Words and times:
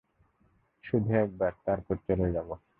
শুধু 0.83 1.11
একবার, 1.15 1.51
তারপর 1.65 1.95
চলে 2.07 2.27
যাব। 2.31 2.49